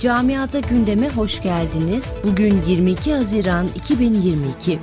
Camiada 0.00 0.60
gündeme 0.60 1.08
hoş 1.08 1.42
geldiniz. 1.42 2.06
Bugün 2.24 2.62
22 2.68 3.14
Haziran 3.14 3.66
2022. 3.74 4.78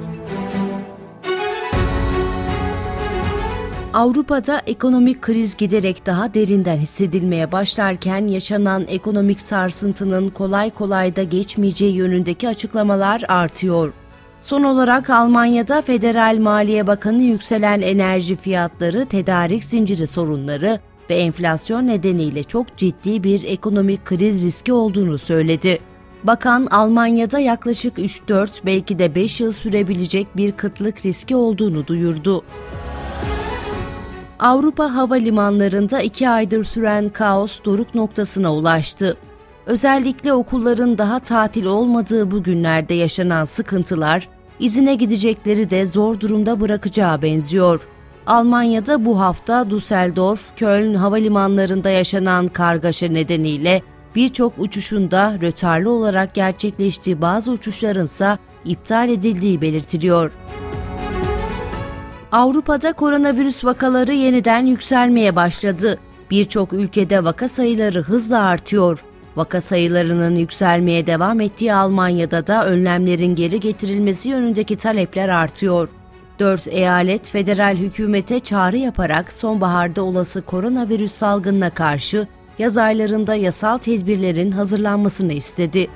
Avrupa'da 3.93 4.61
ekonomik 4.67 5.21
kriz 5.21 5.57
giderek 5.57 6.05
daha 6.05 6.33
derinden 6.33 6.77
hissedilmeye 6.77 7.51
başlarken 7.51 8.27
yaşanan 8.27 8.85
ekonomik 8.87 9.41
sarsıntının 9.41 10.29
kolay 10.29 10.71
kolay 10.71 11.15
da 11.15 11.23
geçmeyeceği 11.23 11.95
yönündeki 11.95 12.49
açıklamalar 12.49 13.23
artıyor. 13.27 13.93
Son 14.41 14.63
olarak 14.63 15.09
Almanya'da 15.09 15.81
Federal 15.81 16.37
Maliye 16.37 16.87
Bakanı 16.87 17.23
yükselen 17.23 17.81
enerji 17.81 18.35
fiyatları, 18.35 19.05
tedarik 19.05 19.63
zinciri 19.63 20.07
sorunları 20.07 20.79
ve 21.09 21.15
enflasyon 21.15 21.87
nedeniyle 21.87 22.43
çok 22.43 22.77
ciddi 22.77 23.23
bir 23.23 23.43
ekonomik 23.43 24.05
kriz 24.05 24.45
riski 24.45 24.73
olduğunu 24.73 25.17
söyledi. 25.17 25.79
Bakan 26.23 26.67
Almanya'da 26.71 27.39
yaklaşık 27.39 27.97
3-4 27.97 28.49
belki 28.65 28.99
de 28.99 29.15
5 29.15 29.41
yıl 29.41 29.51
sürebilecek 29.51 30.37
bir 30.37 30.51
kıtlık 30.51 31.05
riski 31.05 31.35
olduğunu 31.35 31.87
duyurdu. 31.87 32.43
Avrupa 34.39 34.95
havalimanlarında 34.95 36.01
iki 36.01 36.29
aydır 36.29 36.63
süren 36.63 37.09
kaos 37.09 37.59
doruk 37.65 37.95
noktasına 37.95 38.55
ulaştı. 38.55 39.17
Özellikle 39.65 40.33
okulların 40.33 40.97
daha 40.97 41.19
tatil 41.19 41.65
olmadığı 41.65 42.31
bu 42.31 42.43
günlerde 42.43 42.93
yaşanan 42.93 43.45
sıkıntılar, 43.45 44.29
izine 44.59 44.95
gidecekleri 44.95 45.69
de 45.69 45.85
zor 45.85 46.19
durumda 46.19 46.61
bırakacağı 46.61 47.21
benziyor. 47.21 47.87
Almanya'da 48.27 49.05
bu 49.05 49.19
hafta 49.19 49.69
Düsseldorf, 49.69 50.41
Köln 50.55 50.93
havalimanlarında 50.93 51.89
yaşanan 51.89 52.47
kargaşa 52.47 53.07
nedeniyle 53.07 53.81
birçok 54.15 54.53
uçuşunda 54.57 55.37
rötarlı 55.41 55.89
olarak 55.89 56.33
gerçekleştiği 56.33 57.21
bazı 57.21 57.51
uçuşların 57.51 58.05
ise 58.05 58.37
iptal 58.65 59.09
edildiği 59.09 59.61
belirtiliyor. 59.61 60.31
Avrupa'da 62.31 62.93
koronavirüs 62.93 63.65
vakaları 63.65 64.13
yeniden 64.13 64.65
yükselmeye 64.65 65.35
başladı. 65.35 65.99
Birçok 66.31 66.73
ülkede 66.73 67.23
vaka 67.23 67.47
sayıları 67.47 68.01
hızla 68.01 68.43
artıyor. 68.43 69.05
Vaka 69.35 69.61
sayılarının 69.61 70.35
yükselmeye 70.35 71.07
devam 71.07 71.41
ettiği 71.41 71.73
Almanya'da 71.73 72.47
da 72.47 72.67
önlemlerin 72.67 73.35
geri 73.35 73.59
getirilmesi 73.59 74.29
yönündeki 74.29 74.75
talepler 74.75 75.29
artıyor. 75.29 75.89
Dört 76.39 76.67
eyalet 76.67 77.29
federal 77.29 77.75
hükümete 77.75 78.39
çağrı 78.39 78.77
yaparak 78.77 79.33
sonbaharda 79.33 80.03
olası 80.03 80.41
koronavirüs 80.41 81.11
salgınına 81.11 81.69
karşı 81.69 82.27
yaz 82.59 82.77
aylarında 82.77 83.35
yasal 83.35 83.77
tedbirlerin 83.77 84.51
hazırlanmasını 84.51 85.33
istedi. 85.33 85.87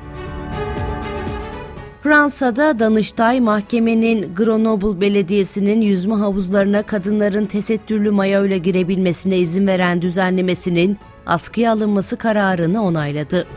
Fransa'da 2.03 2.79
Danıştay 2.79 3.39
mahkemenin 3.39 4.35
Grenoble 4.35 5.01
Belediyesi'nin 5.01 5.81
yüzme 5.81 6.15
havuzlarına 6.15 6.83
kadınların 6.83 7.45
tesettürlü 7.45 8.11
mayo 8.11 8.45
ile 8.45 8.57
girebilmesine 8.57 9.37
izin 9.37 9.67
veren 9.67 10.01
düzenlemesinin 10.01 10.97
askıya 11.25 11.71
alınması 11.71 12.17
kararını 12.17 12.83
onayladı. 12.83 13.47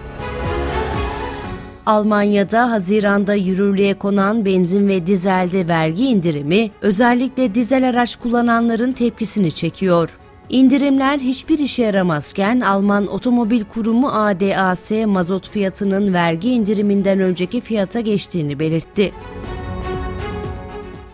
Almanya'da 1.87 2.71
Haziran'da 2.71 3.35
yürürlüğe 3.35 3.95
konan 3.95 4.45
benzin 4.45 4.89
ve 4.89 5.07
dizelde 5.07 5.69
vergi 5.69 6.07
indirimi 6.07 6.71
özellikle 6.83 7.55
dizel 7.55 7.89
araç 7.89 8.17
kullananların 8.17 8.93
tepkisini 8.93 9.53
çekiyor. 9.53 10.19
İndirimler 10.49 11.19
hiçbir 11.19 11.59
işe 11.59 11.83
yaramazken 11.83 12.61
Alman 12.61 13.07
Otomobil 13.07 13.65
Kurumu 13.65 14.09
ADAS 14.09 14.91
mazot 15.07 15.49
fiyatının 15.49 16.15
vergi 16.15 16.51
indiriminden 16.51 17.21
önceki 17.21 17.61
fiyata 17.61 18.01
geçtiğini 18.01 18.59
belirtti. 18.59 19.13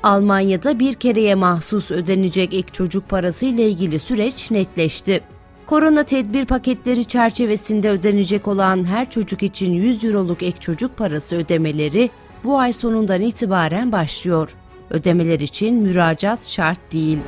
Almanya'da 0.02 0.78
bir 0.78 0.94
kereye 0.94 1.34
mahsus 1.34 1.90
ödenecek 1.90 2.54
ek 2.54 2.68
çocuk 2.72 3.08
parası 3.08 3.46
ile 3.46 3.68
ilgili 3.68 3.98
süreç 3.98 4.50
netleşti. 4.50 5.20
Korona 5.68 6.02
tedbir 6.02 6.44
paketleri 6.44 7.04
çerçevesinde 7.04 7.90
ödenecek 7.90 8.48
olan 8.48 8.84
her 8.84 9.10
çocuk 9.10 9.42
için 9.42 9.72
100 9.72 10.04
euroluk 10.04 10.42
ek 10.42 10.60
çocuk 10.60 10.96
parası 10.96 11.36
ödemeleri 11.36 12.10
bu 12.44 12.58
ay 12.58 12.72
sonundan 12.72 13.20
itibaren 13.20 13.92
başlıyor. 13.92 14.54
Ödemeler 14.90 15.40
için 15.40 15.74
müracaat 15.74 16.46
şart 16.46 16.92
değil. 16.92 17.18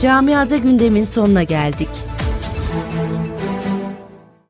Camiada 0.00 0.56
gündemin 0.56 1.04
sonuna 1.04 1.42
geldik. 1.42 1.88